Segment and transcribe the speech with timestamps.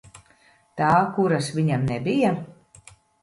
[0.81, 2.31] Tā, kuras viņam nebija?